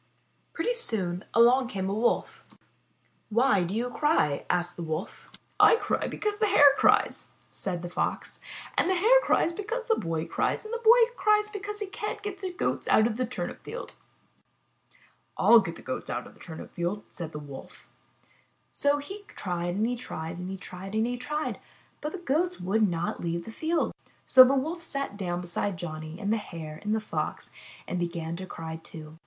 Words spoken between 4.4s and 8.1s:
asked the Wolf. '*I cry because the Hare cries/' said the